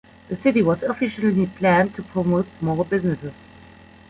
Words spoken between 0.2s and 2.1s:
The city was officially planned to